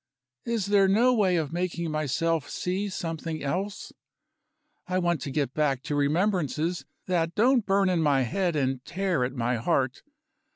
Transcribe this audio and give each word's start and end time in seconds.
Is 0.45 0.65
there 0.65 0.87
no 0.87 1.13
way 1.13 1.35
of 1.35 1.53
making 1.53 1.91
myself 1.91 2.49
see 2.49 2.89
something 2.89 3.43
else? 3.43 3.93
I 4.87 4.97
want 4.97 5.21
to 5.21 5.29
get 5.29 5.53
back 5.53 5.83
to 5.83 5.95
remembrances 5.95 6.85
that 7.05 7.35
don't 7.35 7.67
burn 7.67 7.87
in 7.87 8.01
my 8.01 8.23
head 8.23 8.55
and 8.55 8.83
tear 8.83 9.23
at 9.23 9.33
my 9.33 9.57
heart. 9.57 10.01